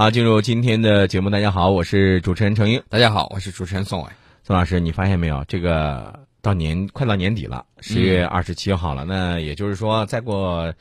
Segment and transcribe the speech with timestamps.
[0.00, 2.82] 好，进入今天的节目，大家好，我是主持人程英。
[2.88, 4.08] 大家好，我是主持人宋伟。
[4.42, 5.44] 宋老师，你发现没有？
[5.46, 10.72] 这个到年快到年底了，十月二十七号了，那也就是说，再过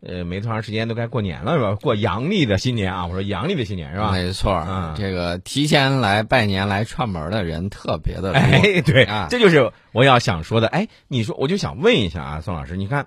[0.00, 1.76] 呃没多长时间都该过年了，是吧？
[1.76, 4.10] 过阳历的新年啊，我说阳历的新年是吧？
[4.10, 8.40] 没错，嗯这个提前来拜年、来串门的人特别的多。
[8.40, 10.66] 哎，对，啊这就是我要想说的。
[10.66, 13.06] 哎，你说，我就想问一下啊，宋老师，你看，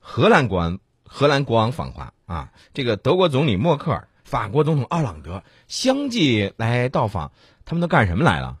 [0.00, 7.32] 荷兰国王荷兰国王访华啊，这个德国总理默克尔、法国总统奥朗德相继来到访，
[7.64, 8.58] 他们都干什么来了？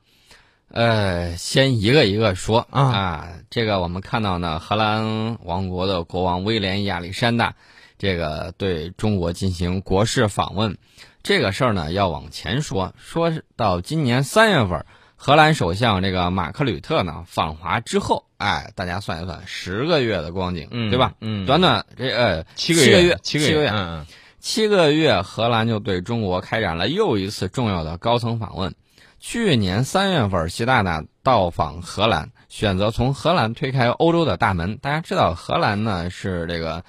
[0.66, 2.66] 呃，先一个一个说。
[2.72, 3.28] 啊。
[3.50, 7.54] 这个我们看到呢，荷兰王国的国王威廉亚历山大，
[7.98, 10.76] 这个对中国进行国事访问，
[11.22, 14.84] 这个事儿呢要往前说，说到今年三月份，
[15.14, 21.14] 荷兰首相这个马克吕特呢访华之后，哎，大家算一算，十个月的光景，嗯对吧？
[21.20, 21.46] 嗯。
[21.46, 24.04] 短短这呃七个月，七个月，嗯
[24.40, 28.74] 七个月，荷兰就对中国开展了又一次重要的高层访问。
[29.18, 34.78] 去年三月份，习大大到访荷兰，选择从荷兰推开欧洲的大门。
[34.78, 36.82] 大家知道，荷兰呢是这个，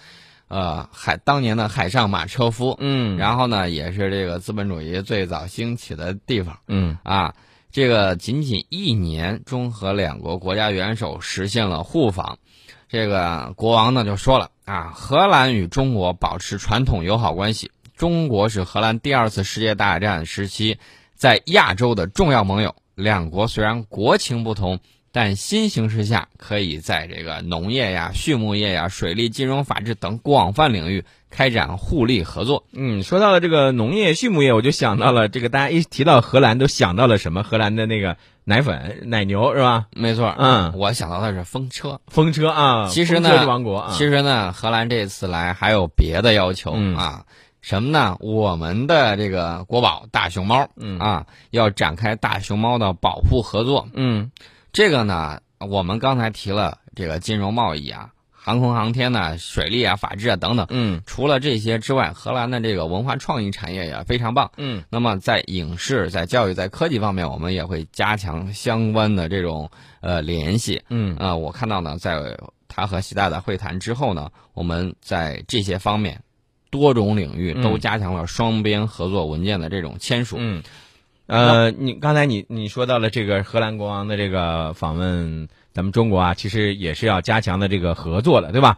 [0.48, 7.36] 呃，海当年的海上马车夫，嗯，然后呢也是这个资本主义最早兴起的地方嗯啊。
[7.70, 12.38] 这个仅仅一年，中荷两国国家元首实现了互访。
[12.92, 20.78] 这个国王呢就说了啊，荷兰与中国保持传统友好关系，中国是荷兰第二次世界大战时期
[21.16, 22.76] 在亚洲的重要盟友。
[22.96, 24.80] 两国虽然国情不同，
[25.14, 32.66] 但新形势下可以在这个农业呀、畜牧业呀、水利、金融、法治等广泛领域开展互利合作。
[32.74, 37.42] 嗯，说到了这个农业、畜牧业，我就想到了这个，大家一提到荷兰都想到了什么？
[37.42, 39.86] 荷兰的那个奶粉、奶牛是吧？
[39.92, 42.00] 没错，嗯我想到的是风车。
[42.08, 43.30] 风车啊，其实呢
[43.92, 47.24] 其实呢，荷兰这次来还有别的要求、嗯啊，
[47.62, 48.18] 什么呢？
[48.20, 53.88] 我们的这个国宝大熊猫，嗯啊，要展开大熊猫的保护合作。
[53.94, 54.32] 嗯
[54.74, 58.10] 这个呢，我们刚才提了这个金融贸易啊、
[58.44, 60.66] 航空航天呐、水利啊、法治啊等等。
[60.72, 64.52] 嗯除了这些之外，荷兰的这个文化创意产业也非常棒。
[64.58, 69.70] 嗯那么在影视、在教育、在科技方面，我们也会加强相关的这种
[70.02, 70.82] 呃联系。
[70.90, 72.36] 嗯啊、我看到呢，在
[72.68, 76.24] 他和习大大会谈之后呢，我们在这些方面
[76.72, 80.38] 多种领域都嗯加强了双边合作文件的这种签署。
[80.40, 80.64] 嗯，
[81.28, 88.78] 呃，你刚才你你说到了这个荷兰国王的这个访问咱们中国啊，其实也是要加强的这个合作了，对吧？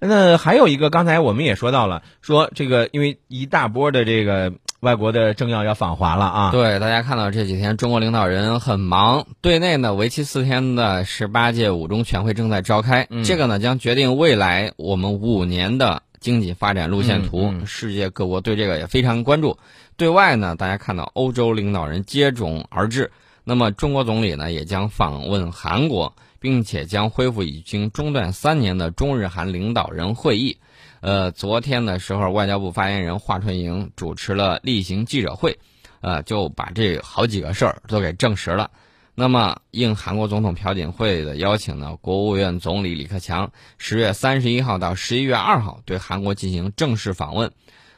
[0.00, 17.48] 那还有一个，刚才我们也说到了，说这个因为一大波的这个外国的政要要访华了啊，对，大家看到这几天中国领导人很忙，对内呢为期四天的十八届五中全会正在召开，嗯这个呢将决定未来我们五年的经济发展路线图。
[17.52, 19.56] 嗯嗯世界各国对这个也非常关注。
[19.96, 23.10] 对外呢，大家看到欧洲领导人接踵而至，
[23.44, 30.58] 那么中国总理呢也将访问韩国，并且将恢复已经中断三年的中日韩领导人会议。
[31.00, 35.58] 呃，昨天的时候，外交部发言人华春莹主持了例行记者会，
[36.02, 38.70] 呃，就把这好几个事儿都给证实了。
[39.14, 47.50] 那么，应韩国总统朴槿惠的邀请呢，国务院总理李克强十月三十一号到十一月二号对韩国进行正式访问，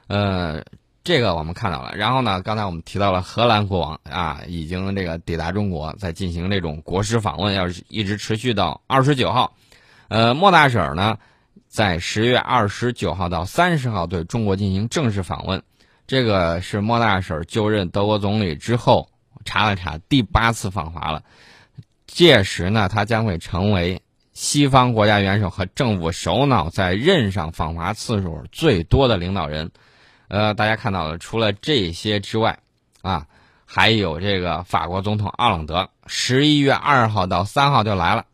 [0.06, 0.62] 呃，
[1.06, 1.94] 这个我们看到了。
[1.94, 9.54] 然后呢，刚才我们提到了荷兰国王啊，已经这个抵达中国，在进行这种国事访问，要是一直持续到二十九号。
[10.08, 11.16] 呃，莫大婶儿呢，
[11.68, 15.62] 在十月二十九号到三十号对中国进行正式访问，
[16.08, 19.08] 这个是莫大婶儿就任德国总理之后，
[19.44, 21.22] 查了查第八次访华了。
[22.08, 24.02] 届时呢，他将会成为
[24.32, 29.70] 西方国家元首和政府首脑在任上访华次数最多的领导人。
[30.28, 32.59] 呃，大家看到了，除了这些之外，
[33.03, 33.26] 啊，
[33.64, 38.25] 还有这个法国总统奥朗德，十一月二号到三号就来了。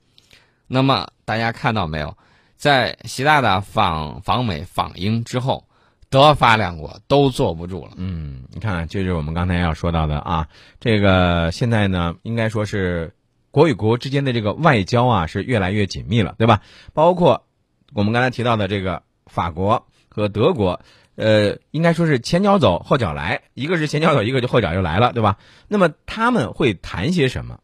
[0.66, 2.16] 那么大家看到没有，
[2.56, 5.66] 在习大大访访美访英之后，
[6.08, 7.92] 德法两国都坐不住了。
[7.96, 10.48] 嗯，你看，这就是我们刚才要说到的啊。
[10.80, 13.14] 这个现在呢，应该说是
[13.50, 16.62] 国与国之间的这个外交啊，是越来越紧密了，对吧？
[16.94, 17.44] 包括
[17.92, 20.80] 我们刚才提到的这个法国和德国，
[21.16, 25.38] 呃，应该说是前脚走后脚来，一个是前脚走，一个就后脚就来了，对吧？
[25.68, 27.58] 那么他们会谈些什么？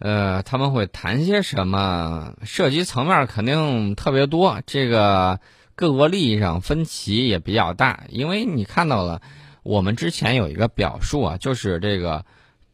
[0.00, 2.34] 呃，他们会谈些什么？
[2.44, 5.40] 涉及层面肯定特别多，这个
[5.76, 8.04] 各国利益上分歧也比较大。
[8.10, 9.22] 因为你看到了，
[9.62, 12.26] 我们之前有一个表述啊，就是这个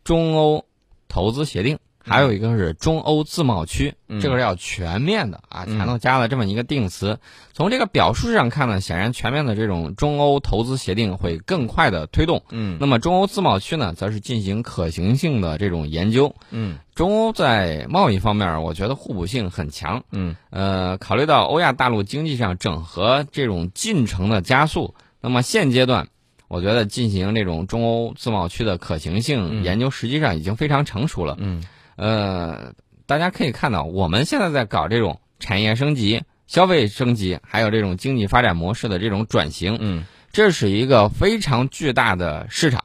[0.02, 0.64] 中欧
[1.08, 7.18] 投资协定还有一个是中欧自贸区，嗯这个是要全面的啊，嗯才能加了这么一个定词。
[7.52, 12.42] 从这个表述上看呢，显然全面的这种中欧投资协定会更快的推动。
[12.50, 16.34] 嗯那么中欧自贸区呢，则是进行可行性的这种研究。
[16.50, 20.02] 嗯中欧在贸易方面，我觉得互补性很强。
[20.10, 26.08] 嗯呃，考虑到欧亚大陆经济上整合这种进程的加速，那么现阶段，
[26.48, 31.36] 我觉得进行这种中欧自贸区的可行性嗯研究，实际上已经非常成熟了。
[31.38, 31.62] 嗯
[32.00, 32.72] 呃，
[33.04, 40.02] 大家可以看到，我们现在在搞这种产业升级、消费升级，还有这种经济发展模式的这种转型，嗯
[40.32, 42.82] 这是一个非常巨大的市场。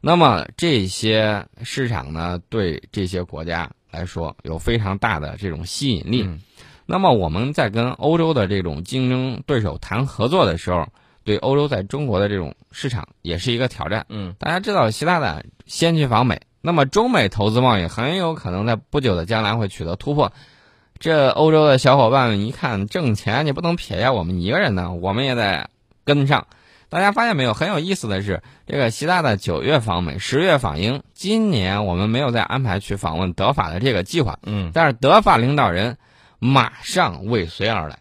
[0.00, 6.24] 那么这些市场呢，对这些国家来说有非常大的这种吸引力。
[6.24, 6.40] 嗯
[6.86, 10.88] 那么我们在跟欧洲的这种竞争对手谈合作的时候，
[11.22, 14.04] 对欧洲在中国的这种市场也是一个挑战。
[14.08, 20.32] 嗯大家知道，习大大先去访美，那么中美投资贸易很有可能在不久的将来会取得突破。
[20.98, 25.70] 这欧洲的小伙伴们一看挣钱，你不能撇下我们一个人呢，我们也得
[26.04, 26.46] 跟上。
[26.90, 27.54] 大家发现没有？
[27.54, 35.96] 很有意思的是，这个习大大九月访美，十月访英，今年我们没有再安排去访问德法的这个计划，嗯，但是德法领导人
[36.40, 38.00] 马上尾随而来。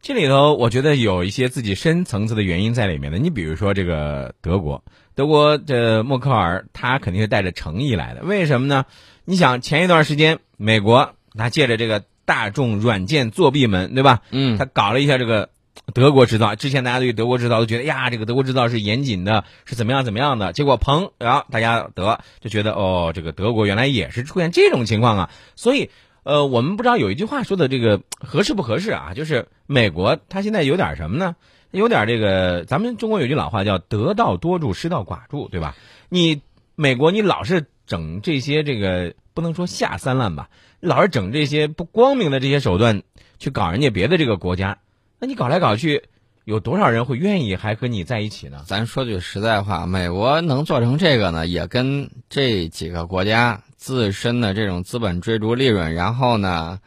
[0.00, 3.18] 这里头我觉得有一些自己深层次的原因在里面的。
[3.18, 8.22] 你比如说这个德国，德国这默克尔他肯定是带着诚意来的。
[8.22, 8.84] 为什么呢？
[9.24, 14.20] 你想前一段时间美国他借着这个大众软件作弊门，对吧？
[14.30, 15.50] 嗯他搞了一下这个
[15.92, 16.54] 德国制造。
[16.54, 20.52] 之前大家对德国制造都觉得呀，这个德国制造是严谨的，是怎么样怎么样的。
[20.52, 25.30] 结果砰，然后大家得就觉得哦，这个德国原来也是出现这种情况啊。
[25.54, 25.90] 所以
[26.22, 29.12] 呃，我们不知道有一句话说的这个合适不合适啊？
[29.14, 31.36] 就是美国它现在有点什么呢？
[31.74, 35.74] 有点这个，咱们中国有句老话叫“得道多助，失道寡助”，对吧？
[36.08, 36.40] 你
[36.76, 40.48] 美国你老是整这些这个不能说下三滥吧，
[40.78, 43.02] 老是整这些不光明的这些手段
[43.40, 44.78] 去搞人家别的这个国家，
[45.18, 46.04] 那你搞来搞去，
[46.44, 48.62] 有多少人会愿意还和你在一起呢？
[48.66, 56.78] 咱说句实在话，美国能做成这个呢，也跟这几个国家自身的这种资本追逐利润，然后呢，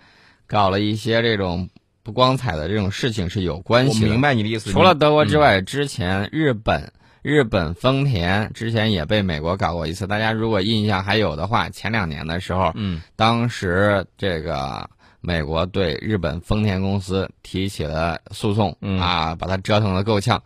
[0.47, 1.69] 搞了一些这种
[2.07, 4.07] 不光彩的这种事情是有关系的。
[4.07, 4.71] 明白你的意思。
[4.71, 6.89] 除了德国之嗯外，之前日本、
[7.21, 10.07] 日本丰田之前也被美国搞过一次。
[10.07, 14.89] 大家如果印象还有的话，前两年的时候，嗯当时这个
[15.19, 20.41] 美国对日本丰田公司提起了诉讼，嗯啊，把它折腾的够呛。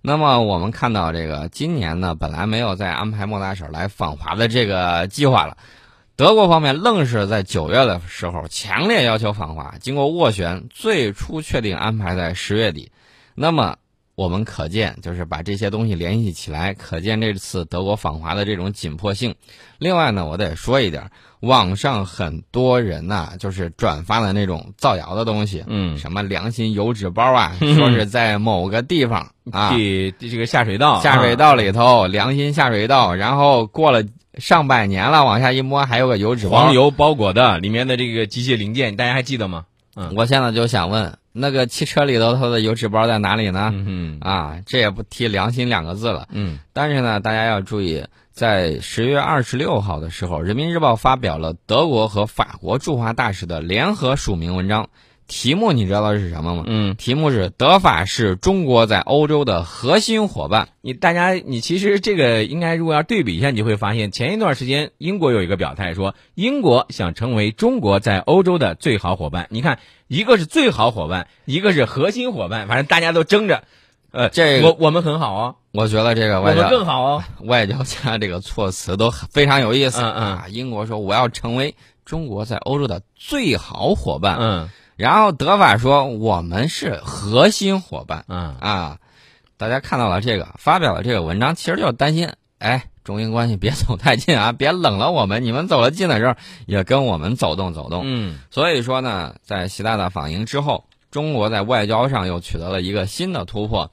[0.00, 5.58] 那么我们看到这个今年呢，本来没有再安排莫大婶来访华的这个计划了，
[6.16, 12.92] 德国方面愣是在九月的时候强烈要求访华，经过斡旋，最初确定安排在十月底。
[13.34, 13.76] 那么
[14.14, 19.34] 我们可见，就是把这些东西联系起来，可见这次德国访华的这种紧迫性。
[19.78, 29.72] 另外呢，我得说一点，网上很多人呐、就是转发的那种造谣的东西，嗯，什么良心油纸包啊，说是在 某个地方啊，
[30.20, 34.04] 这个下水道，下水啊道里头，良心下水道，然后过了
[34.38, 36.74] 上百年了，往下一摸还有个油纸包黄。
[36.74, 39.66] 油包裹的，里面的这个机械零件，大家还记得吗？
[39.96, 43.70] 嗯我现在就想问，那个汽车里头它的油纸包在哪里呢？
[43.72, 46.26] 嗯啊，这也不提良心两个字了。
[46.32, 54.88] 嗯但是呢，大家要注意，在十月二十六号的时候，《人民日报》发表了德国和法国驻华大使的联合署名文章，
[55.26, 56.64] 题目你知道是什么吗？
[56.66, 69.46] 嗯，题目是“德法是中国在欧洲的核心伙伴你大家你其实这个应该如果要对比一下，你会发现前一段时间英国有一个表态说，英国想成为中国在欧洲的最好伙伴。
[69.50, 73.64] 你看，一个是最好伙伴，一个是核心伙伴，反正大家都争着。
[74.10, 75.56] 呃，这个我我们很好哦，”。
[75.72, 77.24] 我觉得这个我们外交更好哦。
[77.40, 80.00] 外交家这个措辞都非常有意思。
[80.00, 88.98] 嗯嗯啊，英国说我要成为中国在欧洲的最好伙伴，嗯然后德法说我们是核心伙伴嗯啊。
[89.56, 95.44] 大家看到了这个，发表了这个文章，其实就是担心，哎，中英关系别走太近啊， 别冷了我们。
[95.44, 96.34] 你们走了近的时候，
[96.66, 98.02] 也跟我们走动走动。
[98.04, 103.90] 嗯所以说呢，在习大大访英之后，中国在外交上又取得了一个新的突破。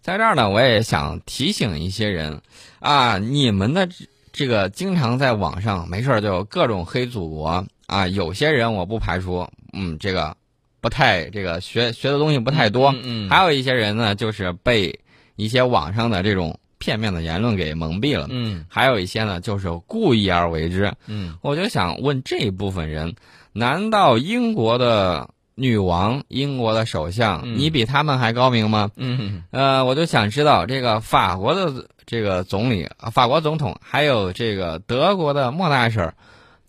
[0.00, 2.40] 在这儿呢，我也想提醒一些人，
[2.80, 3.94] 啊，你们的这
[4.32, 10.34] 这个经常在网上没事儿就各种黑祖国啊，有些人我不排除，嗯，这个
[10.82, 15.00] 不太这个学学的东西不太多，嗯还有一些人呢，就是被
[15.36, 18.66] 一些网上的这种片面的言论给蒙蔽了，嗯。
[18.68, 20.92] 还有一些呢，就是故意而为之。
[21.06, 21.38] 嗯。
[21.40, 23.14] 我就想问这一部分人，
[23.52, 27.56] 难道英国的女王、英国的首相，嗯。
[27.56, 28.90] 你比他们还高明吗？
[28.96, 29.44] 嗯。
[29.52, 36.14] 呃，我就想知道这个法国的这个总理、啊法国总统，还有这个德国的莫大婶儿，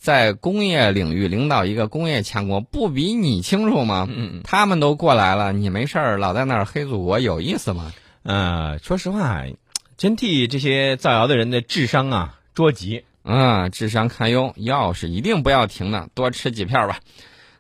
[0.04, 4.06] 在工业领域领导一个工业强国，不比你清楚吗？
[4.10, 7.94] 嗯他们都过来了，你没事儿老在那儿黑祖国，有意思吗？
[8.24, 9.46] 呃，说实话，
[9.96, 13.06] 真替这些造谣的人的智商啊捉急。
[13.24, 17.00] 嗯，智商堪忧，药是一定不要停的，多吃几片吧。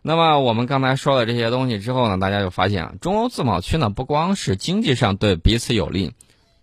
[0.01, 6.11] 那么我们刚才说了这些东西之后呢，大家就发现，中欧自贸区呢不光是经济上对彼此有利，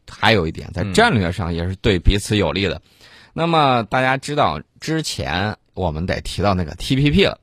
[0.07, 2.83] 还有一点在战略上也是对彼此有利的。
[3.33, 7.39] 那么大家知道，之前我们得提到那个 TPP 了。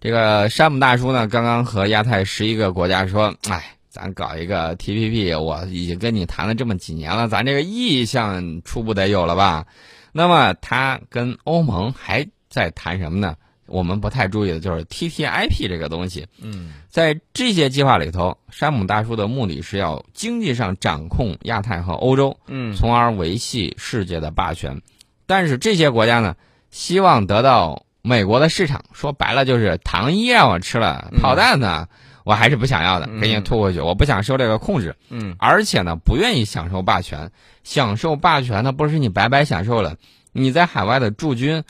[0.00, 9.66] 这个山姆大叔呢，刚刚和亚太十一个国家说，哎，咱搞一个 TPP，我已经跟你谈了这么几年了，咱这个意向初步得有了吧？
[10.12, 13.36] 那么他跟欧盟还在谈什么呢？
[13.66, 16.26] 我们不太注意的就是 TTIP 这个东西。
[16.42, 24.82] 嗯在这些计划里头，山姆大叔的目的是要经济上掌控亚太和欧洲，嗯从而维系世界的霸权。
[25.26, 26.34] 但是这些国家呢，
[26.70, 31.88] 希望得到美国的市场，说白了就是糖衣让我吃了，嗯炮弹呢，
[32.24, 34.96] 我还是不想要的，嗯给你吐回去，我不想受这个控制。
[35.10, 37.30] 嗯而且呢，不愿意享受霸权。
[37.62, 39.96] 享受霸权那，不是你白白享受了，
[40.32, 41.62] 你在海外的驻军，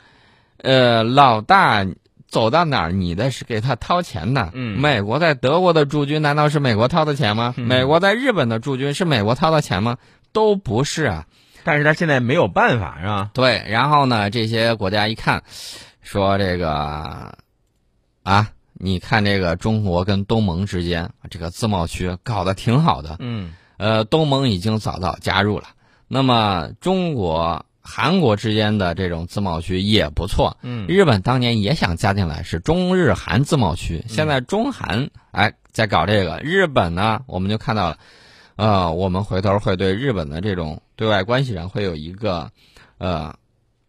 [0.58, 1.84] 呃，老大
[2.28, 4.50] 走到哪儿，你的是给他掏钱的。
[4.52, 7.54] 嗯美国在德国的驻军难道是美国掏的钱吗？
[7.56, 9.96] 嗯美国在日本的驻军是美国掏的钱吗？
[10.32, 11.26] 都不是啊。
[11.62, 13.30] 但是他现在没有办法，是吧？
[13.34, 15.42] 对，然后呢，这些国家一看，
[16.00, 17.34] 说这个
[18.22, 25.68] 啊，你看这个中国跟东盟之间这个自贸区搞得挺好的，嗯呃，东盟已经早早加入了，
[26.08, 30.56] 那么中国、韩国之间的这种自贸区也不错。
[30.62, 34.02] 嗯日本当年也想加进来，是中日韩自贸区。
[34.08, 37.98] 现在中韩哎在搞这个，日本呢，我们就看到了，
[38.60, 42.50] 呃，我们回头会对日本的这种对外关系上会有一个，
[42.98, 43.34] 呃，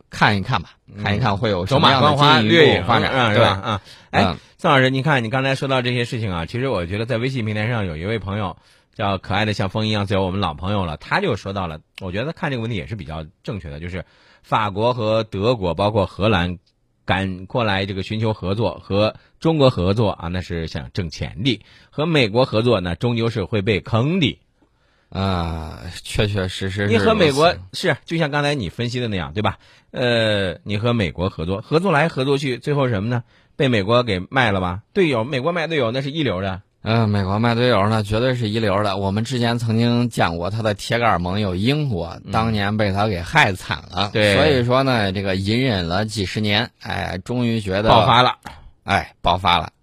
[0.09, 3.49] 看一看吧，看一看会有走什么样的马观花，进一步发展，嗯是对吧？
[3.49, 8.55] 啊，哎嗯，宋老师，你看你刚才说到这些事情啊，其实我觉得在微信平台上有一位朋友
[8.95, 14.05] 叫可爱的像风一样自由，我们老朋友了，他就说到了，我觉得看这个问题也是比较正确的，就是
[14.41, 16.57] 法国和德国，包括荷兰。
[17.03, 21.59] 赶过来这个寻求合作，和中国合作啊，那是想挣钱的；
[21.89, 24.39] 和美国合作呢，终究是会被坑的。
[25.11, 29.57] 啊、确确实实是你和美国是就像刚才你分析的那样，对吧？
[29.91, 33.23] 呃，你和美国合作，合作来合作去，最后什么呢？
[33.57, 34.79] 被美国给卖了吧？
[34.93, 36.61] 队友，美国卖队友那是一流的。
[36.83, 38.97] 嗯，美国卖队友那，绝对是一流的。
[38.97, 44.09] 我们之前曾经讲过，他的铁杆盟友英国，当年被他给害惨了。
[44.13, 48.37] 对所以说呢，这个隐忍了几十年，哎，终于觉得爆，发了。
[48.83, 49.73] 哎，爆发了。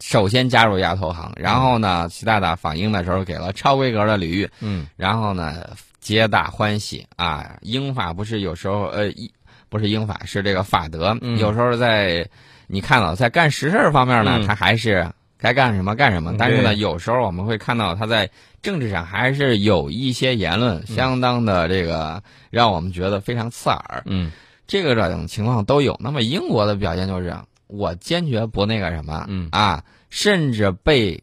[0.00, 5.66] 首先加入亚投行，然后呢，习大大访英的时候给了超规格的礼遇，嗯然后呢，
[6.00, 7.56] 皆大欢喜啊。
[7.62, 9.30] 英法不是有时候呃，一
[9.68, 12.26] 不是英法是这个法德，嗯有时候在
[12.66, 16.32] 你看到在干实事儿方面呢，嗯他还是该干什么干什么。
[16.32, 18.30] 嗯但是呢，有时候我们会看到他在
[18.62, 24.02] 政治上还是有一些言论相当的这个让我们觉得非常刺耳。
[24.06, 24.30] 嗯
[24.66, 25.96] 这个种情况都有。
[25.98, 27.34] 那么英国的表现就是，
[27.68, 29.48] 我坚决不那个什么，嗯。
[29.52, 31.22] 啊，甚至被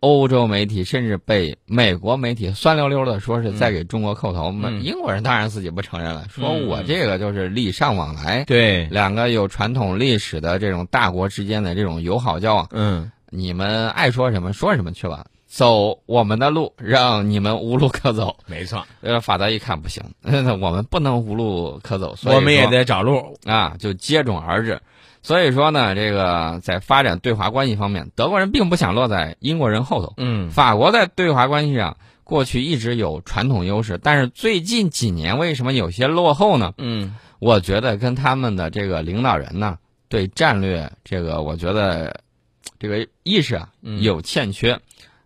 [0.00, 4.52] 欧洲媒体，甚至被美国媒体酸溜溜的说是在给中国叩头。
[4.62, 4.82] 嗯。
[4.82, 13.10] 英国人当然自己不承认了，说嗯我这个就是礼尚往来，对，两个有传统历史的这种大国之间的这种友好交往，嗯。
[13.30, 15.26] 你们爱说什么说什么去吧。
[15.48, 18.36] 走我们的路，让你们无路可走。
[18.46, 20.02] 没错，呃，法德一看不行，
[20.60, 23.38] 我们不能无路可走，所以我们也说得找路。
[23.46, 24.80] 啊，就接踵而至。
[25.22, 30.12] 所以说呢，这个在发展对华关系方面，德国人并不想落在英国人后头。
[30.18, 36.74] 嗯法国在对华关系上过去一直有传统优势，但是最近几年为什么有些落后呢？
[36.76, 39.78] 嗯我觉得跟他们的这个领导人呢，
[40.08, 42.20] 对战略这个，我觉得
[42.78, 44.78] 这个意识啊嗯有欠缺，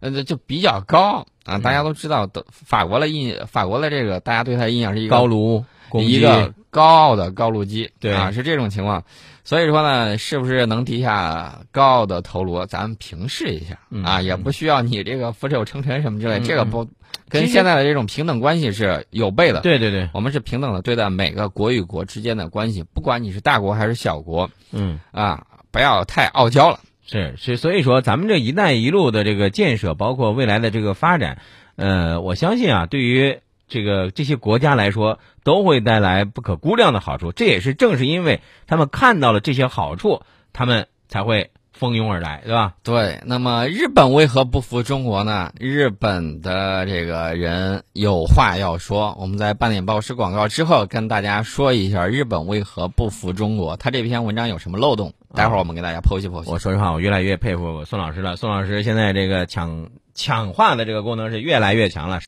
[0.03, 1.59] 呃，就比较高啊。
[1.59, 9.05] 大家都知道，的法国的印法国的这个，大家对他的印象是一个高炉攻击一个高傲的高卢机，对啊，是这种情况。
[9.45, 16.87] 所以说呢，是不是能低下高傲的头颅，咱们平视一下、嗯啊，也不需要你这个俯首称臣什么之类，嗯这个不
[17.29, 19.61] 跟现在的这种平等关系是有悖的。
[19.61, 25.01] 对对对，我们是平等的对待每个国与国之间的关系，不管你是大国还是小国嗯。
[25.11, 26.79] 啊，不要太傲娇了。
[27.05, 31.43] 是是，所以说咱们这“一带一路”的这个建设，包括未来的这个发展，
[31.77, 37.33] 呃，我相信啊，对于这个这些国家来说，都会带来不可估量的好处。
[37.33, 42.75] 这也是正是因为他们看到了这些好处，他们才会蜂拥而来，对吧？
[42.83, 45.53] 对，那么日本为何不服中国呢？
[45.59, 49.17] 日本的这个人有话要说。
[49.19, 55.13] 我们在半点报时广告之后，跟大家说一下日本为何不服中国，他这篇文章有什么漏洞？
[55.35, 56.51] 待会儿我们给大家剖析剖析。
[56.51, 58.37] 我说实话，我越来越佩服宋老师了。
[58.37, 62.21] 宋老师现在这个抢抢话的这个功能是越来越强了。